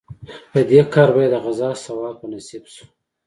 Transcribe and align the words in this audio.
په 0.51 0.59
دې 0.69 0.81
کار 0.93 1.09
به 1.13 1.19
یې 1.23 1.29
د 1.31 1.35
غزا 1.45 1.69
ثواب 1.83 2.15
په 2.21 2.25
نصیب 2.33 2.63
شو. 2.73 2.85